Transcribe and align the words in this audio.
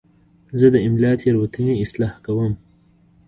زه 0.59 0.67
د 0.73 0.75
املا 0.87 1.11
تېروتنې 1.21 1.73
اصلاح 1.83 2.13
کوم. 2.25 2.53